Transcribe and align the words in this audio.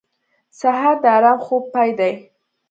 سهار 0.59 0.95
د 1.03 1.05
ارام 1.17 1.39
خوب 1.45 1.63
پای 1.73 1.89
دی. 1.99 2.13